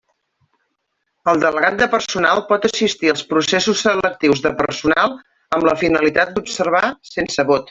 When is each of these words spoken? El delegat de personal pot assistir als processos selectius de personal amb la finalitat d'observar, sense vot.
El 1.33 1.41
delegat 1.43 1.77
de 1.81 1.87
personal 1.91 2.41
pot 2.47 2.65
assistir 2.69 3.11
als 3.13 3.27
processos 3.35 3.85
selectius 3.89 4.43
de 4.47 4.53
personal 4.63 5.15
amb 5.59 5.69
la 5.71 5.77
finalitat 5.85 6.37
d'observar, 6.39 6.85
sense 7.17 7.51
vot. 7.53 7.59